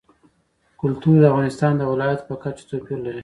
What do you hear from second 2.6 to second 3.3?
توپیر لري.